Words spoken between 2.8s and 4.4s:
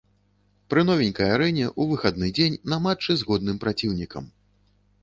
матчы з годным праціўнікам.